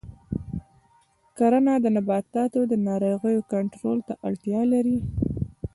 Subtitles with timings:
[1.37, 4.97] کرنه د نباتاتو د ناروغیو کنټرول ته اړتیا لري.